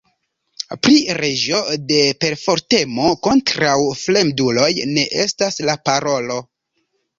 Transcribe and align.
Pri 0.85 0.95
reĝo 1.17 1.59
de 1.91 1.99
perfortemo 2.25 3.13
kontraŭ 3.29 3.77
fremduloj 4.01 4.69
ne 4.97 5.07
estas 5.27 5.63
la 5.71 5.79
parolo. 5.93 6.43